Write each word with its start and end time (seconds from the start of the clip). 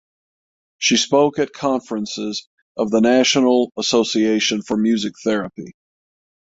She 0.79 0.97
spoke 0.97 1.37
at 1.37 1.53
conferences 1.53 2.47
of 2.75 2.89
the 2.89 3.01
National 3.01 3.71
Association 3.77 4.63
for 4.63 4.75
Music 4.75 5.13
Therapy. 5.23 5.75